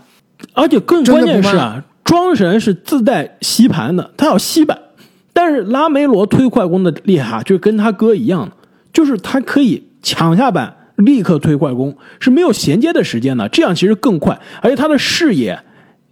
[0.53, 4.79] 而且更关键是啊，庄神是自带吸盘的，他要吸板，
[5.33, 8.53] 但是拉梅罗推快攻的厉害，就跟他哥一样的，
[8.93, 10.77] 就是他可以抢下板。
[10.97, 15.59] 立刻推快攻是没有衔接的时间的，这样其实更快，而且他的视野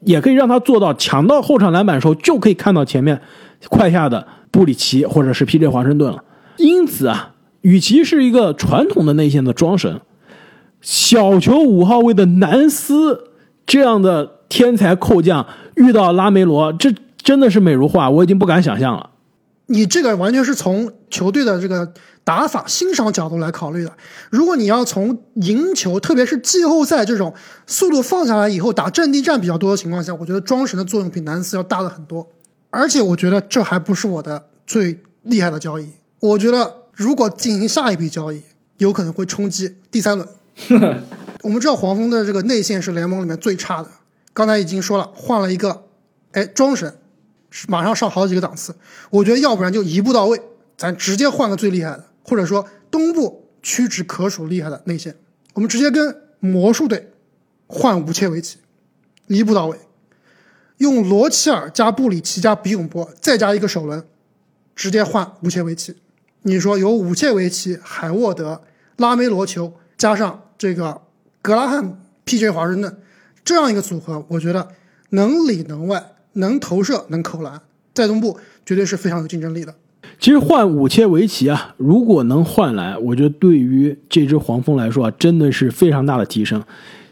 [0.00, 3.20] 也可以让他做到抢到后场篮板的时候就可以看到前面
[3.68, 5.68] 快下的布里奇或者是 P.J.
[5.68, 6.24] 华盛顿了。
[6.56, 10.00] 因此啊，与其是一个传统的内线的庄神，
[10.80, 13.30] 小球五号位的南斯
[13.66, 15.46] 这样的天才扣将
[15.76, 19.10] 遇到拉梅罗，这真的是美如画，我已经不敢想象了。
[19.66, 21.92] 你这个完全是从球队的这个。
[22.24, 23.92] 打法欣赏角度来考虑的。
[24.30, 27.34] 如果你要从赢球，特别是季后赛这种
[27.66, 32.24] 速度放下来以后打阵地战比较多的情况下，我觉得庄神的作用比南斯要大了很多。
[32.70, 35.88] 而且我觉得这还不是我的最厉害的交易。
[36.20, 38.40] 我觉得如果进行下一笔交易，
[38.78, 40.28] 有可能会冲击第三轮。
[41.42, 43.88] 我们知道黄蜂的这个内线是联盟里面最差的。
[44.32, 45.84] 刚才已经说了，换了一个，
[46.32, 46.96] 哎，庄神
[47.68, 48.74] 马上上好几个档次。
[49.10, 50.40] 我觉得要不然就一步到位，
[50.76, 52.06] 咱直接换个最厉害的。
[52.24, 55.16] 或者说东部屈指可数厉害的内线，
[55.54, 57.10] 我们直接跟魔术队
[57.66, 58.58] 换武切维奇，
[59.26, 59.76] 一步到位，
[60.76, 64.06] 用罗齐尔加布里奇加比永波再加一个首轮，
[64.76, 65.96] 直接换武切维奇。
[66.42, 68.62] 你说有武切维奇、海沃德、
[68.96, 71.01] 拉梅罗球加上这个
[71.42, 72.50] 格拉汉、P.J.
[72.50, 72.96] 华盛顿
[73.44, 74.68] 这样一个组合，我觉得
[75.10, 76.02] 能里能外，
[76.34, 77.60] 能投射，能扣篮，
[77.92, 79.74] 在东部绝对是非常有竞争力的。
[80.20, 86.62] 其实换武切维奇啊，如果能换来，我觉得对于这支黄蜂来说啊，真的是非常大的提升。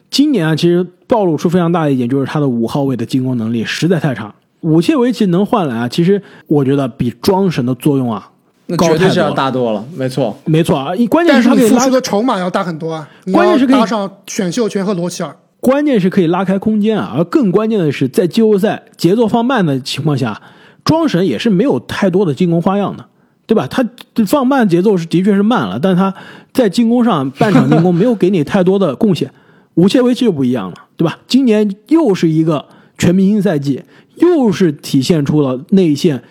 [0.08, 4.32] 今年啊，其实暴露出非常大的一点，就是他的五号位的进攻能力实在太差。
[4.60, 8.30] 武切维奇能换来啊，其实我觉得比庄神的作用啊
[8.76, 9.30] 绝对是要。
[9.32, 10.36] 大多了，没错。
[10.44, 13.08] 没错啊，一关键是你付是他可以拉出的筹码要大很多啊！
[13.32, 20.40] 关键是可以搭上选秀权和罗齐尔，关键是可以拉开空间啊，而更关键的是，在季后赛节奏放慢的情况下，
[20.84, 23.04] 庄神也是没有太多的进攻花样的，
[23.46, 23.66] 对吧？
[23.68, 23.86] 他
[24.26, 26.12] 放慢节奏是的确是慢了，但他
[26.52, 29.30] 在进攻上半场进攻没有给你太多的贡献。
[29.74, 31.18] 武切维奇就不一样了，对吧？
[31.26, 32.66] 今年又是一个
[32.98, 33.82] 全明星赛季，
[34.16, 36.22] 又是体现出了内线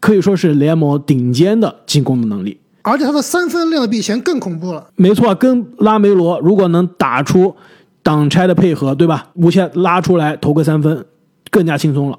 [0.00, 2.58] 可以说是联盟顶尖的进攻的能力。
[2.82, 4.88] 而且他的三分练的比以前更恐怖了。
[4.96, 7.54] 没错，跟拉梅罗如果能打出
[8.02, 9.28] 挡拆的配合，对吧？
[9.34, 11.04] 无限拉出来投个三分，
[11.50, 12.18] 更加轻松了。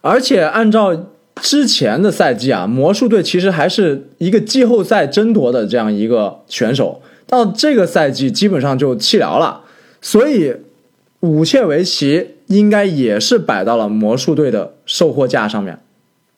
[0.00, 1.06] 而且按照
[1.40, 9.60] 之前的赛季啊，魔术队其实还是一个季后赛争夺的这样一个选手，到这个赛季基本上就弃疗了，
[10.02, 10.56] 所以
[11.20, 15.78] 武切维奇应该也是摆到了魔术队的售货架上面，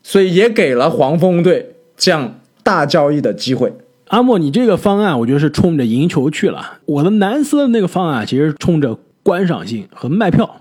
[0.02, 3.72] 所以也给了黄蜂队这样大交易的机会。
[4.08, 6.80] 阿莫，你这个方案我觉得是冲着赢球去了。
[6.84, 10.60] 我的南斯的那个方案其实冲着观赏性和卖票，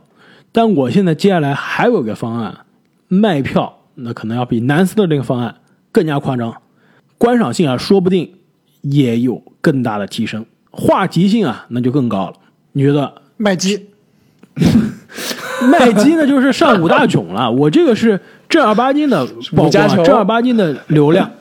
[0.51, 2.59] 但我现在接下来还有一个方案，
[3.09, 5.55] 卖票那可能要比南斯的这个方案
[5.91, 6.61] 更加夸张，
[7.17, 8.35] 观赏性啊说不定
[8.81, 12.35] 也有更大的提升，话题性啊那就更高了。
[12.71, 13.87] 你觉得麦基，
[15.69, 18.21] 麦基 呢就是上五大囧了，我这个是
[18.51, 21.31] 正儿八经的曝光啊，五加球正儿八经的流量。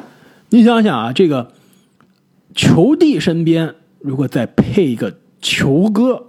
[0.50, 1.50] 你想想啊，这个
[2.54, 6.26] 球帝身边如果再配一个球哥，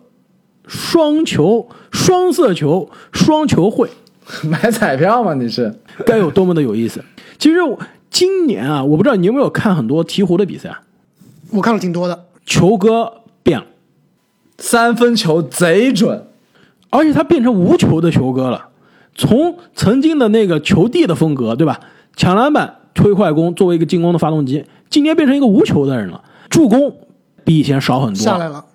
[0.66, 3.90] 双球、双色球、双球会，
[4.44, 5.36] 买彩票吗？
[5.36, 5.74] 你是？
[6.06, 7.04] 该有多么的有意思！
[7.38, 7.80] 其实我
[8.10, 10.82] 今年啊，我不知道你有没有看很多鹈鹕的比赛啊，
[11.52, 12.26] 我看了挺多的。
[12.46, 13.66] 球哥变了，
[14.58, 16.26] 三分球贼准，
[16.90, 18.70] 而且他变成无球的球哥了。
[19.16, 21.80] 从曾经的那个球帝的风格，对吧？
[22.16, 26.24] 抢篮板、推快攻，作为一个进攻的发动机，今年变成一个无球的人了。
[26.50, 26.94] 助攻
[27.44, 28.66] 比以前少很多，下来了，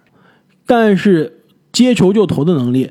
[0.65, 1.41] 但是
[1.73, 2.91] 接球就投的能力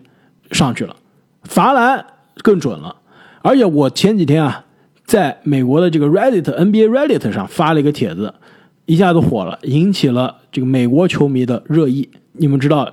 [0.52, 0.96] 上去了，
[1.44, 2.06] 罚篮
[2.44, 2.96] 更准了。
[3.42, 4.66] 而且我前几天啊，
[5.06, 8.34] 在美国的这个 Reddit NBA Reddit 上发了一个帖子，
[8.86, 12.10] 一下子火了，引起了这个美国球迷的热议。
[12.34, 12.92] 你们知道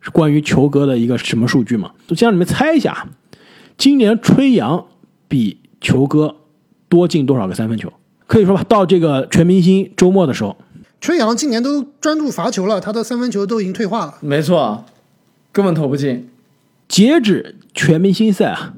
[0.00, 1.92] 是关于球哥的一个什么数据吗？
[2.08, 3.06] 就先让你们猜一下，
[3.80, 4.88] 今年吹杨
[5.26, 6.36] 比球哥
[6.90, 7.90] 多进多少个三分球？
[8.26, 10.54] 可以说吧，到这个全明星周末的时候，
[11.00, 14.16] 吹杨今年都专注罚球了，他的三分球都已经退化了。
[14.20, 14.84] 没错，
[15.50, 16.28] 根本投不进。
[16.88, 18.74] 截止全明星赛啊，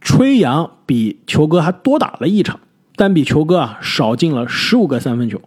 [0.00, 2.60] 吹杨比球哥还多打了一场，
[2.96, 5.42] 但比球哥啊少进了十五个三分球，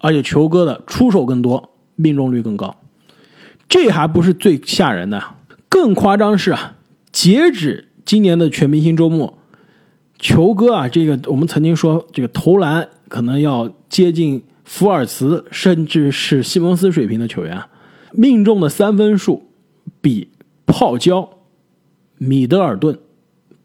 [0.00, 2.76] 而且球哥的出手更多，命中率更高。
[3.66, 5.24] 这还不是最吓人的，
[5.70, 6.74] 更夸张是啊，
[7.10, 9.38] 截止今年的全明星周末，
[10.18, 17.62] 球哥啊，这个我们曾经说这个投篮可能要接近福尔茨甚至是西蒙斯水平的球员，
[18.12, 19.50] 命中的三分数
[20.00, 20.28] 比
[20.66, 21.30] 泡椒、
[22.18, 22.98] 米德尔顿、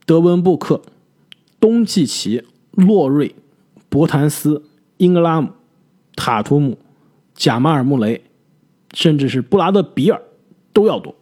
[0.06, 0.82] 德文布克、
[1.60, 3.36] 东契奇、洛瑞、
[3.90, 4.64] 伯坦斯、
[4.98, 5.50] 英格拉姆、
[6.16, 6.78] 塔图姆、
[7.36, 8.24] 贾马尔穆雷，
[8.94, 10.22] 甚至是布拉德比尔
[10.72, 11.14] 都要多。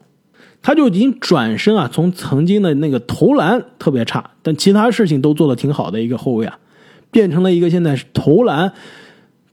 [0.61, 6.59] 他就已经转身啊，从曾经的那个投篮特别差，但其他事情都做得挺好的一个后卫啊，
[7.09, 8.71] 变成了一个现在是投篮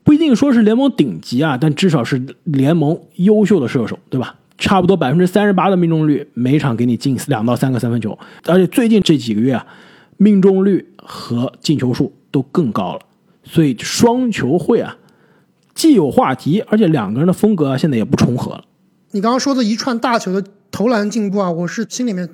[0.04, 4.34] 不一定说是联盟顶级啊，但至少是联盟优秀的射手，对吧？
[4.59, 9.64] 差不多百分之三十八的命中率，每场给你进两到三个三分球，而且最近这几个月啊，
[10.16, 13.00] 命中率和进球数都更高了，
[13.44, 14.96] 所以双球会啊，
[15.74, 18.64] 既有话题，而且两个人的风格啊，现在也不重合了。
[19.12, 22.28] 你刚刚说的一串大球的投篮进步啊，我是心里面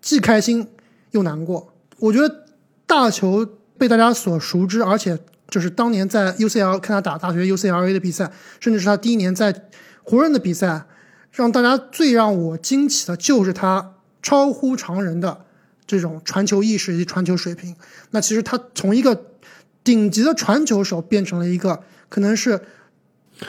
[0.00, 0.68] 既开心
[1.10, 1.72] 又难过。
[1.98, 2.44] 我觉得
[2.86, 5.18] 大球被大家所熟知，而且
[5.48, 8.30] 就是当年在 UCL 看他打大学 UCLA 的比赛，
[8.60, 9.68] 甚至是他第一年在
[10.02, 10.86] 湖人的比赛，
[11.32, 15.44] 让大家最让我惊奇的就是他超乎常人的
[15.86, 17.74] 这种传球意识以及传球水平。
[18.10, 19.26] 那其实他从一个
[19.82, 22.60] 顶级的传球手变成了一个可能是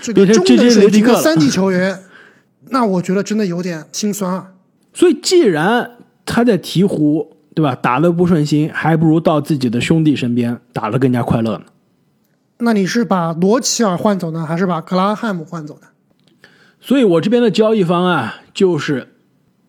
[0.01, 2.03] 这个中等水平的三 D 球员，
[2.67, 4.51] 那我觉得真的有点心酸啊。
[4.93, 11.65] 所以，既然他在鹈鹕，对吧，打的不顺心，还不如到自己的兄弟身边打的更加快乐呢。
[12.59, 15.87] 那你是把罗齐尔换走呢，还是把格拉汉姆换走呢？
[16.81, 19.15] 所以我这边的交易方案就是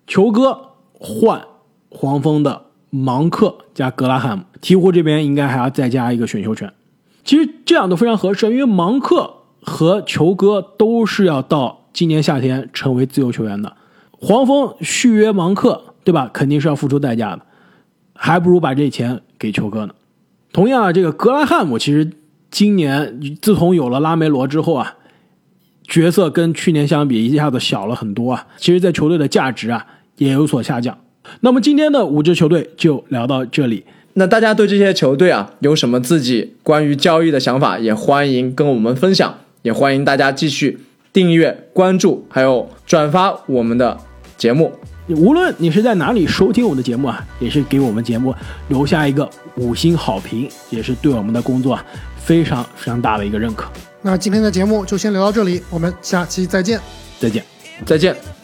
[0.07, 0.59] 球哥
[0.93, 1.43] 换
[1.89, 6.73] 黄蜂的芒克加格拉汉姆，鹈鹕这边应该还要再加一个选秀权。
[7.25, 13.77] 其实这样都非常合适，因为芒克和球哥都是要到今年夏天成为自由球员的。
[14.13, 16.31] 黄蜂续约芒克，对吧？
[16.33, 17.43] 肯定是要付出代价的，
[18.15, 19.95] 还不如把这钱给球哥呢。
[20.53, 22.11] 同样啊，这个格拉汉姆其实
[22.51, 24.97] 今年自从有了拉梅罗之后啊，
[25.85, 28.47] 角色跟去年相比一下子小了很多啊。
[28.59, 29.87] 其实，在球队的价值啊
[30.19, 30.99] 也有所下降。
[31.41, 33.85] 那么今天的五支球队就聊到这里。
[34.15, 40.81] 那大家对这些球队啊有什么自己关于交易的想法，也欢迎跟我们分享，也欢迎大家继续
[41.13, 43.97] 订阅、关注，还有转发我们的
[44.37, 44.73] 节目。
[45.09, 48.33] 无论你是在哪里收听我们的节目啊，也是给我们节目
[48.69, 51.85] 留下一个五星好评，也是对我们的工作啊
[52.17, 53.69] 非常非常大的一个认可。
[54.03, 56.81] 那今天的节目就先聊到这里，我们下期再见。
[57.19, 57.45] 再见。
[57.85, 58.40] 再见。